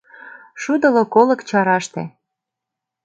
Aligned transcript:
Шудылык 0.61 1.11
олык 1.21 1.41
чараште. 1.49 2.03